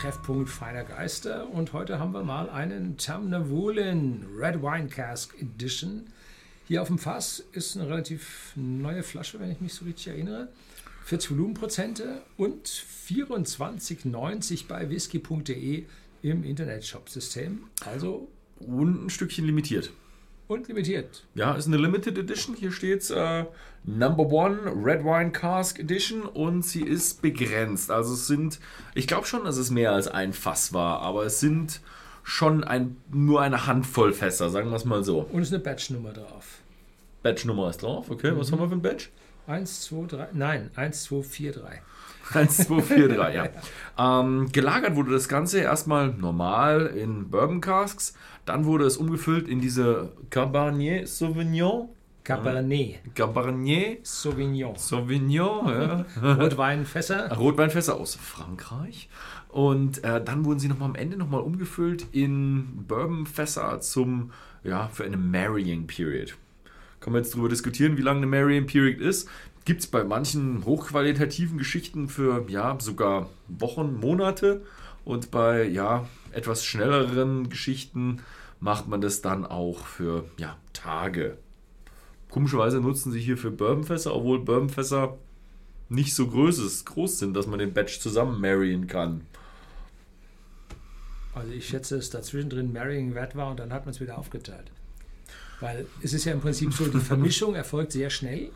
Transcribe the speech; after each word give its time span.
Treffpunkt 0.00 0.48
feiner 0.48 0.82
Geister 0.82 1.46
und 1.50 1.74
heute 1.74 1.98
haben 1.98 2.12
wir 2.12 2.22
mal 2.22 2.48
einen 2.48 2.96
Tamnavulin 2.96 4.24
Red 4.34 4.62
Wine 4.62 4.88
Cask 4.88 5.34
Edition. 5.38 6.06
Hier 6.66 6.80
auf 6.80 6.88
dem 6.88 6.98
Fass 6.98 7.44
ist 7.52 7.76
eine 7.76 7.86
relativ 7.86 8.54
neue 8.56 9.02
Flasche, 9.02 9.38
wenn 9.40 9.50
ich 9.50 9.60
mich 9.60 9.74
so 9.74 9.84
richtig 9.84 10.06
erinnere. 10.06 10.48
40 11.04 11.32
Volumenprozente 11.32 12.22
und 12.38 12.66
24,90 12.66 14.68
bei 14.68 14.88
whisky.de 14.88 15.84
im 16.22 16.44
Internetshop-System. 16.44 17.64
Also 17.84 18.26
Und 18.58 19.04
ein 19.04 19.10
Stückchen 19.10 19.44
limitiert. 19.44 19.90
Und 20.50 20.68
limitiert. 20.68 21.24
Ja, 21.34 21.54
ist 21.54 21.66
eine 21.66 21.76
Limited 21.76 22.18
Edition. 22.18 22.56
Hier 22.56 22.72
steht 22.72 23.08
äh, 23.10 23.44
Number 23.84 24.26
One 24.26 24.58
Red 24.84 25.04
Wine 25.04 25.30
Cask 25.30 25.78
Edition 25.78 26.22
und 26.22 26.62
sie 26.62 26.82
ist 26.82 27.22
begrenzt. 27.22 27.90
Also 27.90 28.14
es 28.14 28.26
sind, 28.26 28.58
ich 28.94 29.06
glaube 29.06 29.26
schon, 29.26 29.44
dass 29.44 29.56
es 29.56 29.70
mehr 29.70 29.92
als 29.92 30.08
ein 30.08 30.32
Fass 30.32 30.72
war, 30.72 31.00
aber 31.02 31.24
es 31.24 31.40
sind 31.40 31.80
schon 32.22 32.64
ein, 32.64 32.96
nur 33.10 33.40
eine 33.42 33.66
Handvoll 33.66 34.12
Fässer, 34.12 34.50
sagen 34.50 34.70
wir 34.70 34.76
es 34.76 34.84
mal 34.84 35.04
so. 35.04 35.20
Und 35.20 35.42
es 35.42 35.48
ist 35.48 35.54
eine 35.54 35.62
Batch-Nummer 35.62 36.12
drauf. 36.12 36.58
Batch-Nummer 37.22 37.70
ist 37.70 37.82
drauf, 37.82 38.10
okay. 38.10 38.32
Was 38.34 38.50
haben 38.50 38.60
wir 38.60 38.68
für 38.68 38.74
ein 38.74 38.82
Batch? 38.82 39.10
1, 39.46 39.82
2, 39.82 40.06
3, 40.06 40.28
nein, 40.32 40.70
1, 40.74 41.04
2, 41.04 41.22
4, 41.22 41.52
3. 41.52 41.82
1, 42.32 42.56
2, 42.68 42.82
4, 42.82 43.08
3, 43.08 43.34
ja. 43.34 43.48
Ähm, 43.98 44.50
gelagert 44.52 44.96
wurde 44.96 45.12
das 45.12 45.28
Ganze 45.28 45.60
erstmal 45.60 46.08
normal 46.08 46.86
in 46.86 47.30
Bourbon 47.30 47.60
Casks. 47.60 48.14
Dann 48.46 48.64
wurde 48.64 48.84
es 48.84 48.96
umgefüllt 48.96 49.48
in 49.48 49.60
diese 49.60 50.12
Cabernet 50.30 51.08
Sauvignon. 51.08 51.88
Cabernet 52.24 53.00
Cabernet 53.14 54.06
Sauvignon. 54.06 54.76
Sauvignon, 54.76 55.68
ja. 55.68 56.34
Rotweinfässer. 56.34 57.36
Rotweinfässer 57.36 57.96
aus 57.96 58.14
Frankreich. 58.14 59.08
Und 59.48 60.04
äh, 60.04 60.22
dann 60.22 60.44
wurden 60.44 60.60
sie 60.60 60.68
nochmal 60.68 60.90
am 60.90 60.94
Ende 60.94 61.16
nochmal 61.16 61.40
umgefüllt 61.40 62.06
in 62.12 62.84
Bourbonfässer 62.86 63.80
zum, 63.80 64.30
ja, 64.62 64.88
für 64.88 65.04
eine 65.04 65.16
Marrying 65.16 65.86
Period. 65.86 66.36
Kann 67.00 67.14
man 67.14 67.22
jetzt 67.22 67.32
darüber 67.32 67.48
diskutieren, 67.48 67.96
wie 67.96 68.02
lange 68.02 68.18
eine 68.18 68.26
Marrying 68.26 68.66
Period 68.66 69.00
ist. 69.00 69.28
Gibt 69.70 69.82
es 69.82 69.86
bei 69.86 70.02
manchen 70.02 70.64
hochqualitativen 70.64 71.56
Geschichten 71.56 72.08
für, 72.08 72.44
ja, 72.48 72.76
sogar 72.80 73.30
Wochen, 73.46 74.00
Monate. 74.00 74.62
Und 75.04 75.30
bei, 75.30 75.62
ja, 75.62 76.08
etwas 76.32 76.64
schnelleren 76.64 77.48
Geschichten 77.50 78.20
macht 78.58 78.88
man 78.88 79.00
das 79.00 79.22
dann 79.22 79.46
auch 79.46 79.86
für, 79.86 80.24
ja, 80.38 80.56
Tage. 80.72 81.38
Komischerweise 82.30 82.80
nutzen 82.80 83.12
sie 83.12 83.20
hier 83.20 83.38
für 83.38 83.52
Bourbonfässer, 83.52 84.12
obwohl 84.12 84.40
Bourbonfässer 84.40 85.16
nicht 85.88 86.16
so 86.16 86.26
groß, 86.26 86.84
groß 86.84 87.20
sind, 87.20 87.34
dass 87.34 87.46
man 87.46 87.60
den 87.60 87.72
Batch 87.72 88.00
zusammen 88.00 88.40
marryen 88.40 88.88
kann. 88.88 89.20
Also 91.32 91.52
ich 91.52 91.68
schätze, 91.68 91.94
dass 91.94 92.10
dazwischen 92.10 92.50
drin 92.50 92.72
Marrying 92.72 93.14
Wert 93.14 93.36
war 93.36 93.52
und 93.52 93.60
dann 93.60 93.72
hat 93.72 93.86
man 93.86 93.94
es 93.94 94.00
wieder 94.00 94.18
aufgeteilt. 94.18 94.72
Weil 95.60 95.86
es 96.02 96.12
ist 96.12 96.24
ja 96.24 96.32
im 96.32 96.40
Prinzip 96.40 96.72
so, 96.72 96.86
die 96.86 96.98
Vermischung 96.98 97.54
erfolgt 97.54 97.92
sehr 97.92 98.10
schnell, 98.10 98.50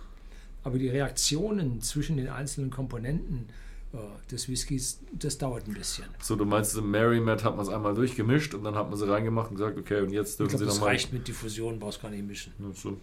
aber 0.65 0.79
die 0.79 0.89
Reaktionen 0.89 1.81
zwischen 1.81 2.17
den 2.17 2.29
einzelnen 2.29 2.71
Komponenten 2.71 3.47
äh, 3.93 3.99
des 4.31 4.49
Whiskys, 4.49 4.99
das 5.13 5.39
dauert 5.39 5.69
ein 5.69 5.75
bisschen. 5.75 6.07
So, 6.21 6.35
du 6.37 6.45
meinst, 6.45 6.77
im 6.77 6.91
Matt 6.91 7.45
hat 7.45 7.57
man 7.57 7.65
es 7.65 7.73
einmal 7.73 7.95
durchgemischt 7.95 8.55
und 8.55 8.65
dann 8.65 8.75
hat 8.75 8.89
man 8.91 8.99
sie 8.99 9.09
reingemacht 9.09 9.51
und 9.51 9.57
gesagt, 9.57 9.79
okay, 9.79 10.01
und 10.01 10.11
jetzt 10.11 10.33
Ich 10.33 10.37
dürfen 10.39 10.49
glaube, 10.51 10.65
sie 10.65 10.67
das 10.67 10.75
nochmal. 10.77 10.91
reicht 10.91 11.13
mit 11.13 11.29
Diffusion, 11.29 11.79
brauchst 11.79 12.03
gar 12.03 12.11
nicht 12.11 12.27
mischen. 12.27 12.53
Ja, 12.59 12.67
so, 12.75 12.91
ja. 12.91 12.97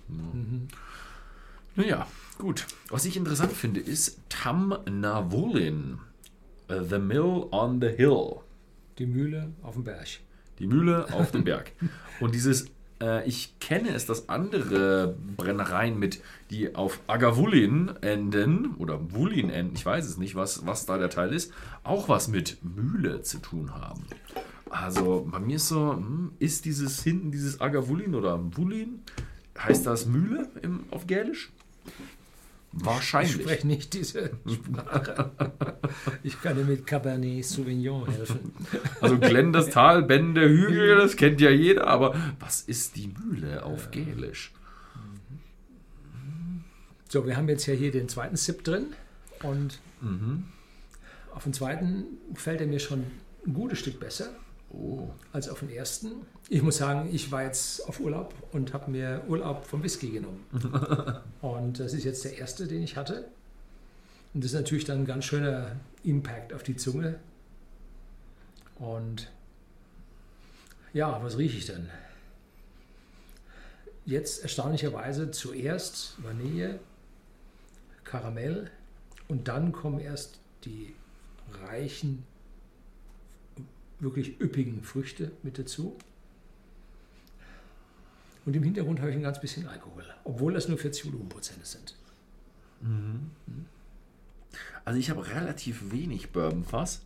Naja, 1.76 2.08
gut. 2.38 2.66
Was 2.90 3.06
ich 3.06 3.16
interessant 3.16 3.54
finde, 3.54 3.80
ist 3.80 4.20
Tam 4.28 4.76
Navulin. 4.90 6.00
äh, 6.68 6.82
The 6.84 7.00
Mill 7.00 7.46
on 7.52 7.80
the 7.80 7.88
Hill. 7.88 8.38
Die 8.98 9.06
Mühle 9.06 9.54
auf 9.62 9.76
dem 9.76 9.84
Berg. 9.86 10.08
Die 10.60 10.68
Mühle 10.68 11.12
auf 11.14 11.32
dem 11.32 11.44
Berg. 11.46 11.72
Und 12.20 12.36
dieses, 12.36 12.66
ich 13.26 13.60
kenne 13.60 13.90
es, 13.90 14.06
dass 14.06 14.30
andere 14.30 15.16
Brennereien 15.38 15.98
mit, 15.98 16.22
die 16.50 16.76
auf 16.76 17.00
Agavulin 17.08 17.92
enden, 18.02 18.76
oder 18.76 19.12
Wulin 19.12 19.50
enden, 19.50 19.76
ich 19.76 19.86
weiß 19.86 20.06
es 20.06 20.18
nicht, 20.18 20.36
was, 20.36 20.66
was 20.66 20.86
da 20.86 20.98
der 20.98 21.10
Teil 21.10 21.34
ist, 21.34 21.52
auch 21.84 22.10
was 22.10 22.28
mit 22.28 22.58
Mühle 22.64 23.24
zu 23.24 23.40
tun 23.40 23.74
haben. 23.74 24.04
Also 24.70 25.28
bei 25.30 25.40
mir 25.40 25.58
ist 25.58 25.68
so, 25.68 25.94
hm, 25.94 26.32
ist 26.40 26.66
dieses 26.66 27.04
hinten 27.04 27.32
dieses 27.32 27.60
Agavulin 27.60 28.16
oder 28.16 28.40
Wulin, 28.56 29.02
heißt 29.58 29.86
das 29.86 30.06
Mühle 30.06 30.50
im, 30.62 30.86
auf 30.92 31.08
Gälisch? 31.08 31.52
Ich 32.74 32.86
Wahrscheinlich. 32.86 33.34
spreche 33.34 33.68
nicht 33.68 33.94
diese 33.94 34.32
Sprache. 34.48 35.32
Ich 36.24 36.42
kann 36.42 36.56
dir 36.56 36.64
mit 36.64 36.88
Cabernet 36.88 37.44
Sauvignon 37.44 38.10
helfen. 38.10 38.54
Also 39.02 39.18
Glenn 39.20 39.52
das 39.52 39.70
Tal, 39.72 40.04
Ben 40.04 40.34
der 40.36 40.48
Hügel, 40.48 40.96
das 40.96 41.18
kennt 41.18 41.42
ja 41.42 41.50
jeder, 41.50 41.88
aber 41.88 42.16
was 42.40 42.62
ist 42.62 42.96
die 42.96 43.08
Mühle 43.10 43.66
auf 43.66 43.92
Gälisch? 43.92 44.54
So, 47.10 47.26
wir 47.26 47.36
haben 47.36 47.50
jetzt 47.50 47.66
ja 47.66 47.74
hier 47.74 47.92
den 47.92 48.08
zweiten 48.08 48.38
Sip 48.38 48.64
drin 48.64 48.88
und 49.44 49.80
Mhm. 50.00 50.46
auf 51.36 51.44
den 51.44 51.54
zweiten 51.54 52.06
fällt 52.36 52.62
er 52.62 52.68
mir 52.68 52.80
schon 52.80 53.04
ein 53.46 53.54
gutes 53.54 53.80
Stück 53.80 54.00
besser 54.00 54.30
Oh. 54.74 55.10
als 55.34 55.50
auf 55.50 55.60
den 55.60 55.70
ersten. 55.70 56.26
Ich 56.48 56.62
muss 56.62 56.78
sagen, 56.78 57.10
ich 57.12 57.32
war 57.32 57.44
jetzt 57.44 57.88
auf 57.88 58.00
Urlaub 58.00 58.34
und 58.52 58.74
habe 58.74 58.90
mir 58.90 59.24
Urlaub 59.28 59.66
vom 59.66 59.84
Whisky 59.84 60.12
genommen. 60.12 60.46
und 61.42 61.80
das 61.80 61.94
ist 61.94 62.04
jetzt 62.06 62.24
der 62.24 62.38
erste, 62.38 62.68
den 62.68 62.82
ich 62.82 62.96
hatte. 62.96 63.28
Und 64.34 64.44
das 64.44 64.52
ist 64.52 64.58
natürlich 64.58 64.86
dann 64.86 65.00
ein 65.00 65.06
ganz 65.06 65.26
schöner 65.26 65.76
Impact 66.04 66.54
auf 66.54 66.64
die 66.64 66.78
Zunge. 66.78 67.20
Und 68.76 69.30
ja, 70.94 71.22
was 71.24 71.38
rieche 71.38 71.58
ich 71.58 71.66
denn? 71.66 71.90
Jetzt 74.06 74.42
erstaunlicherweise 74.42 75.32
zuerst 75.32 76.16
Vanille, 76.24 76.80
Karamell 78.04 78.72
und 79.28 79.48
dann 79.48 79.72
kommen 79.72 80.00
erst 80.00 80.40
die 80.66 80.96
reichen, 81.66 82.26
wirklich 84.02 84.40
üppigen 84.42 84.84
Früchte 84.84 85.32
mit 85.44 85.58
dazu. 85.58 85.96
Und 88.46 88.56
im 88.56 88.64
Hintergrund 88.64 89.00
habe 89.00 89.12
ich 89.12 89.16
ein 89.16 89.22
ganz 89.22 89.40
bisschen 89.40 89.68
Alkohol, 89.68 90.04
obwohl 90.24 90.54
das 90.54 90.68
nur 90.68 90.78
40 90.78 91.06
Volumenprozente 91.06 91.66
sind. 91.66 91.96
Also 94.84 95.00
ich 95.00 95.10
habe 95.12 95.28
relativ 95.28 95.92
wenig 95.92 96.32
Bourbonfass. 96.32 97.04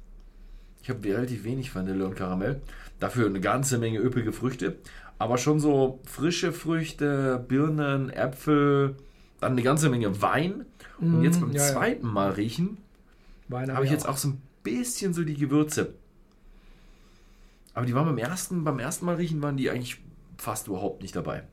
Ich 0.82 0.90
habe 0.90 1.04
relativ 1.08 1.44
wenig 1.44 1.74
Vanille 1.76 2.06
und 2.06 2.16
Karamell. 2.16 2.62
Dafür 3.00 3.26
eine 3.28 3.42
ganze 3.42 3.78
Menge 3.78 4.00
üppige 4.00 4.32
Früchte. 4.32 4.78
Aber 5.18 5.38
schon 5.38 5.60
so 5.60 6.00
frische 6.06 6.54
Früchte, 6.54 7.44
Birnen, 7.48 8.10
Äpfel, 8.10 8.96
dann 9.42 9.54
eine 9.54 9.64
ganze 9.64 9.90
Menge 9.90 10.22
Wein. 10.22 10.66
Und 11.00 11.24
jetzt 11.24 11.42
beim 11.42 11.50
Mm, 11.50 11.56
ja, 11.56 11.66
ja. 11.66 11.74
zweiten 11.74 12.08
Mal 12.08 12.32
riechen, 12.32 12.78
habe 13.52 13.84
ich 13.84 13.92
jetzt 13.92 14.08
auch 14.08 14.18
so 14.18 14.30
ein 14.30 14.42
bisschen 14.64 15.14
so 15.14 15.24
die 15.24 15.36
Gewürze. 15.36 15.94
Aber 17.76 17.86
die 17.86 17.94
waren 17.94 18.06
beim 18.06 18.18
ersten, 18.18 18.64
beim 18.64 18.80
ersten 18.80 19.06
Mal 19.06 19.16
riechen, 19.16 19.42
waren 19.44 19.58
die 19.58 19.70
eigentlich 19.70 20.02
fast 20.38 20.68
überhaupt 20.68 21.02
nicht 21.02 21.16
dabei. 21.16 21.44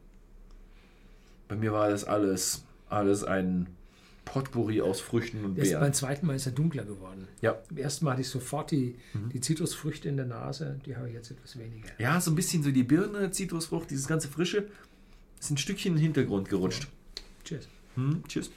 Bei 1.48 1.56
mir 1.56 1.72
war 1.72 1.90
das 1.90 2.04
alles, 2.04 2.64
alles 2.88 3.24
ein 3.24 3.66
Potpourri 4.24 4.80
aus 4.80 5.00
Früchten 5.00 5.44
und 5.44 5.56
Beeren. 5.56 5.80
beim 5.80 5.92
zweiten 5.92 6.26
Mal 6.26 6.36
ist 6.36 6.46
er 6.46 6.52
dunkler 6.52 6.84
geworden. 6.84 7.26
Ja. 7.40 7.58
Beim 7.68 7.78
ersten 7.78 8.04
Mal 8.04 8.12
hatte 8.12 8.22
ich 8.22 8.28
sofort 8.28 8.70
die, 8.70 8.96
die 9.32 9.40
Zitrusfrüchte 9.40 10.08
in 10.08 10.16
der 10.16 10.26
Nase, 10.26 10.80
die 10.86 10.96
habe 10.96 11.08
ich 11.08 11.14
jetzt 11.14 11.32
etwas 11.32 11.58
weniger. 11.58 11.88
Ja, 11.98 12.20
so 12.20 12.30
ein 12.30 12.36
bisschen 12.36 12.62
so 12.62 12.70
die 12.70 12.84
Birne, 12.84 13.32
Zitrusfrucht, 13.32 13.90
dieses 13.90 14.06
ganze 14.06 14.28
Frische, 14.28 14.68
ist 15.40 15.50
ein 15.50 15.58
Stückchen 15.58 15.92
in 15.92 15.96
den 15.96 16.02
Hintergrund 16.04 16.48
gerutscht. 16.48 16.86
Cheers. 17.44 17.68
Hm, 17.96 18.22
tschüss. 18.28 18.50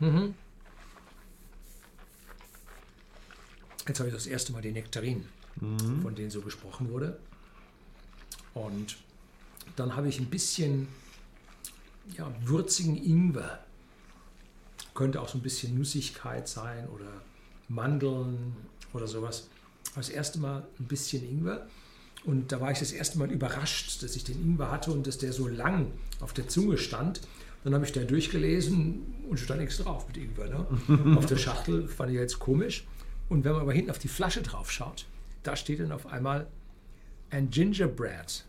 Mhm. 0.00 0.34
Jetzt 3.86 4.00
habe 4.00 4.08
ich 4.10 4.14
das 4.14 4.26
erste 4.26 4.52
Mal 4.52 4.60
die 4.60 4.72
Nektarinen, 4.72 5.26
von 6.02 6.14
denen 6.14 6.30
so 6.30 6.42
gesprochen 6.42 6.90
wurde. 6.90 7.18
Und 8.52 8.96
dann 9.76 9.96
habe 9.96 10.08
ich 10.08 10.18
ein 10.18 10.26
bisschen 10.26 10.88
ja, 12.16 12.30
würzigen 12.44 12.96
Ingwer. 13.02 13.64
Könnte 14.94 15.20
auch 15.20 15.28
so 15.28 15.38
ein 15.38 15.42
bisschen 15.42 15.78
Nussigkeit 15.78 16.48
sein 16.48 16.88
oder 16.88 17.22
Mandeln 17.68 18.56
oder 18.92 19.06
sowas. 19.06 19.48
Das 19.94 20.08
erste 20.08 20.38
Mal 20.38 20.66
ein 20.78 20.86
bisschen 20.86 21.24
Ingwer. 21.24 21.66
Und 22.24 22.52
da 22.52 22.60
war 22.60 22.70
ich 22.70 22.78
das 22.78 22.92
erste 22.92 23.18
Mal 23.18 23.30
überrascht, 23.30 24.02
dass 24.02 24.16
ich 24.16 24.24
den 24.24 24.40
Ingwer 24.42 24.70
hatte 24.70 24.90
und 24.90 25.06
dass 25.06 25.18
der 25.18 25.32
so 25.32 25.48
lang 25.48 25.92
auf 26.20 26.32
der 26.32 26.48
Zunge 26.48 26.76
stand. 26.76 27.20
Dann 27.64 27.74
habe 27.74 27.84
ich 27.84 27.92
da 27.92 28.02
durchgelesen 28.02 29.02
und 29.28 29.38
stand 29.38 29.60
nichts 29.60 29.78
drauf 29.78 30.06
mit 30.08 30.16
Ingwer. 30.16 30.48
Ne? 30.48 31.16
auf 31.16 31.26
der 31.26 31.36
Schachtel 31.36 31.88
fand 31.88 32.10
ich 32.10 32.16
jetzt 32.16 32.38
komisch. 32.38 32.86
Und 33.28 33.44
wenn 33.44 33.52
man 33.52 33.62
aber 33.62 33.72
hinten 33.72 33.90
auf 33.90 33.98
die 33.98 34.08
Flasche 34.08 34.42
drauf 34.42 34.70
schaut, 34.70 35.06
da 35.42 35.56
steht 35.56 35.80
dann 35.80 35.92
auf 35.92 36.06
einmal 36.06 36.46
ein 37.30 37.50
Gingerbread. 37.50 38.44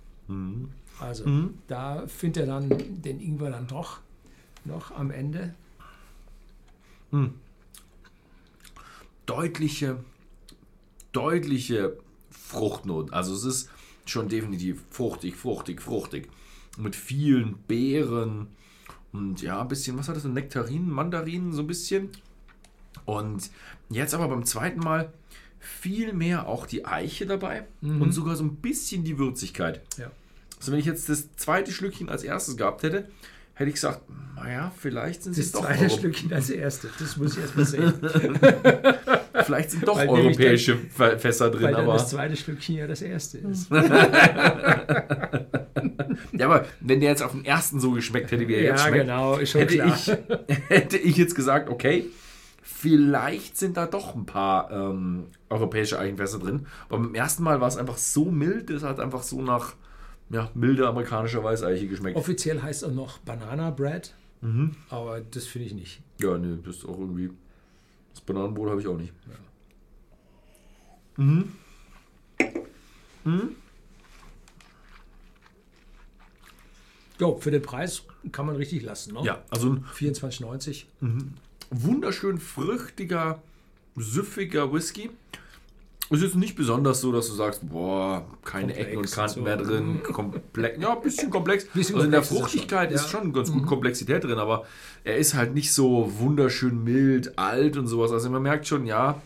Also 1.00 1.26
da 1.68 2.08
findet 2.08 2.44
er 2.44 2.48
dann 2.48 3.02
den 3.02 3.20
Ingwer 3.20 3.50
dann 3.50 3.68
doch 3.68 4.00
noch 4.64 4.92
am 4.92 5.12
Ende. 5.12 5.54
deutliche, 9.30 10.04
deutliche 11.12 11.98
Fruchtnoten. 12.32 13.14
Also 13.14 13.36
es 13.36 13.44
ist 13.44 13.70
schon 14.06 14.28
definitiv 14.28 14.84
fruchtig, 14.90 15.36
fruchtig, 15.36 15.82
fruchtig. 15.82 16.30
Mit 16.78 16.96
vielen 16.96 17.58
Beeren 17.68 18.48
und 19.12 19.42
ja, 19.42 19.62
ein 19.62 19.68
bisschen, 19.68 19.98
was 19.98 20.08
hat 20.08 20.16
das, 20.16 20.24
Nektarinen, 20.26 20.90
Mandarinen, 20.90 21.52
so 21.54 21.62
ein 21.62 21.68
bisschen. 21.68 22.10
Und 23.06 23.50
jetzt 23.90 24.14
aber 24.14 24.28
beim 24.28 24.46
zweiten 24.46 24.80
Mal 24.80 25.12
viel 25.60 26.14
mehr 26.14 26.48
auch 26.48 26.66
die 26.66 26.86
Eiche 26.86 27.26
dabei 27.26 27.66
und 27.82 28.12
sogar 28.14 28.36
so 28.36 28.44
ein 28.44 28.56
bisschen 28.58 29.04
die 29.04 29.18
Würzigkeit. 29.18 29.82
Ja. 29.98 30.12
Also 30.58 30.72
wenn 30.72 30.80
ich 30.80 30.86
jetzt 30.86 31.10
das 31.10 31.36
zweite 31.36 31.72
Schlückchen 31.72 32.10
als 32.10 32.24
erstes 32.24 32.56
gehabt 32.58 32.84
hätte, 32.84 33.10
hätte 33.56 33.70
ich 33.70 33.76
gesagt, 33.76 34.02
naja, 34.36 34.72
vielleicht 34.78 35.24
sind 35.24 35.38
Das 35.38 35.46
sie 35.48 35.52
doch 35.52 35.62
zweite 35.66 35.84
Euro- 35.86 35.98
Schlückchen 35.98 36.32
als 36.34 36.50
erstes. 36.50 36.92
Das 37.00 37.18
muss 37.18 37.34
ich 37.36 37.42
erst 37.42 37.56
mal 37.58 37.66
sehen. 37.66 37.94
vielleicht 39.46 39.72
sind 39.72 39.86
doch 39.88 39.98
Weil 39.98 40.08
europäische 40.10 40.76
Fä- 40.98 41.18
Fässer 41.18 41.50
drin, 41.52 41.64
Weil 41.64 41.72
dann 41.74 41.84
aber 41.84 41.94
das 41.94 42.10
zweite 42.10 42.36
Schlückchen 42.38 42.76
ja 42.76 42.88
das 42.88 43.02
erste 43.02 43.38
ist. 43.40 43.70
Ja, 46.40 46.46
aber 46.48 46.66
wenn 46.80 47.00
der 47.02 47.10
jetzt 47.10 47.22
auf 47.22 47.32
den 47.34 47.46
ersten 47.46 47.80
so 47.80 47.92
geschmeckt 47.92 48.32
hätte, 48.32 48.48
wie 48.48 48.54
er 48.56 48.64
jetzt 48.64 48.80
Ja, 48.82 48.88
schmeckt, 48.88 49.04
genau, 49.06 49.38
hätte, 49.38 49.84
ich, 49.86 50.08
hätte 50.70 50.98
ich 50.98 51.18
jetzt 51.18 51.36
gesagt, 51.36 51.70
okay, 51.70 52.06
vielleicht 52.64 53.58
sind 53.58 53.76
da 53.78 53.86
doch 53.86 54.16
ein 54.16 54.26
paar 54.26 54.72
ähm, 54.72 55.26
europäische 55.50 56.00
Eichenfässer 56.00 56.40
drin. 56.40 56.66
Aber 56.88 57.00
beim 57.00 57.14
ersten 57.14 57.44
Mal 57.44 57.60
war 57.62 57.68
es 57.68 57.76
einfach 57.78 57.98
so 57.98 58.26
mild, 58.32 58.70
es 58.70 58.84
hat 58.84 59.00
einfach 59.00 59.22
so 59.24 59.42
nach 59.42 59.76
ja, 60.30 60.50
milde 60.54 60.88
amerikanischer 60.88 61.44
Weißeiche 61.44 61.88
geschmeckt. 61.88 62.16
Offiziell 62.16 62.62
heißt 62.62 62.86
auch 62.86 62.92
noch 62.94 63.18
Banana 63.20 63.70
Bread, 63.72 64.14
Mhm. 64.42 64.76
aber 64.90 65.20
das 65.20 65.46
finde 65.46 65.68
ich 65.68 65.74
nicht. 65.74 66.02
Ja, 66.22 66.38
nee, 66.38 66.58
das 66.64 66.78
ist 66.78 66.86
auch 66.86 66.98
irgendwie. 66.98 67.30
Das 68.14 68.22
Bananenbrot 68.22 68.70
habe 68.70 68.80
ich 68.80 68.88
auch 68.88 68.98
nicht. 68.98 69.12
Mhm. 71.18 71.50
Jo, 77.20 77.38
für 77.40 77.52
den 77.52 77.62
Preis 77.62 78.04
kann 78.32 78.46
man 78.46 78.56
richtig 78.56 78.84
lassen. 78.84 79.14
Ne? 79.14 79.22
Ja, 79.24 79.44
also 79.50 79.72
ein 79.72 79.86
24,90. 79.96 80.86
wunderschön 81.70 82.38
früchtiger, 82.38 83.42
süffiger 83.96 84.74
Whisky. 84.74 85.10
Ist 86.12 86.24
jetzt 86.24 86.36
nicht 86.36 86.56
besonders 86.56 87.02
so, 87.02 87.12
dass 87.12 87.28
du 87.28 87.34
sagst, 87.34 87.70
boah, 87.70 88.26
keine 88.44 88.74
Komplex 88.74 88.88
Ecken 88.88 88.98
und 88.98 89.06
und 89.06 89.12
Kanten 89.12 89.36
so. 89.36 89.42
mehr 89.42 89.58
drin. 89.58 90.02
Komplex, 90.04 90.82
ja, 90.82 90.96
ein 90.96 91.02
bisschen 91.04 91.30
komplex. 91.30 91.66
Bisschen 91.66 91.96
also 91.96 92.06
in 92.06 92.12
der 92.12 92.22
komplex 92.22 92.42
ist 92.42 92.52
Fruchtigkeit 92.52 92.90
schon, 92.90 92.96
ist 92.96 93.04
ja. 93.04 93.10
schon 93.10 93.34
ganz 93.34 93.52
gut 93.52 93.66
Komplexität 93.68 94.24
drin, 94.24 94.40
aber 94.40 94.66
er 95.04 95.18
ist 95.18 95.36
halt 95.36 95.54
nicht 95.54 95.72
so 95.72 96.12
wunderschön 96.18 96.84
mild, 96.84 97.38
alt 97.38 97.78
und 97.78 97.86
sowas. 97.86 98.12
Also 98.12 98.28
man 98.32 98.42
merkt 98.42 98.66
schon, 98.66 98.88
ja, 98.88 99.22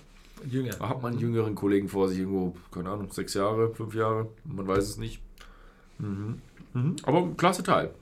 Jünger. 0.50 0.72
da 0.78 0.90
hat 0.90 1.02
man 1.02 1.14
einen 1.14 1.22
jüngeren 1.22 1.56
Kollegen 1.56 1.88
vor 1.88 2.10
sich, 2.10 2.20
irgendwo, 2.20 2.54
keine 2.70 2.90
Ahnung, 2.90 3.10
sechs 3.14 3.34
Jahre, 3.34 3.74
fünf 3.74 3.96
Jahre, 3.96 4.28
man 4.44 4.68
weiß 4.68 4.84
es 4.84 4.98
nicht. 4.98 5.22
Mhm. 6.00 6.42
Mhm. 6.74 6.96
Aber 7.04 7.30
klasse 7.36 7.64
Teil. 7.64 7.94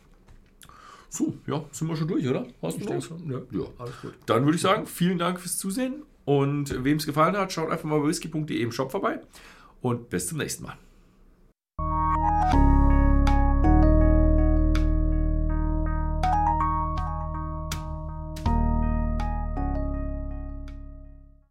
So, 1.09 1.33
ja, 1.45 1.63
sind 1.71 1.89
wir 1.89 1.95
schon 1.97 2.07
durch, 2.07 2.25
oder? 2.27 2.47
Hast 2.61 2.79
du 2.79 2.85
noch? 2.85 3.03
schon. 3.03 3.29
Ja. 3.29 3.39
Ja. 3.51 3.65
Alles 3.77 4.01
gut. 4.01 4.13
Dann 4.25 4.45
würde 4.45 4.55
ich 4.55 4.61
sagen, 4.61 4.88
vielen 4.88 5.17
Dank 5.17 5.39
fürs 5.41 5.57
Zusehen 5.57 6.03
und 6.23 6.83
wem 6.83 6.97
es 6.97 7.05
gefallen 7.05 7.35
hat, 7.35 7.51
schaut 7.51 7.69
einfach 7.69 7.83
mal 7.83 7.99
bei 7.99 8.07
whisky.de 8.07 8.61
im 8.61 8.71
Shop 8.71 8.91
vorbei 8.91 9.19
und 9.81 10.09
bis 10.09 10.27
zum 10.27 10.38
nächsten 10.38 10.63
Mal. 10.63 10.77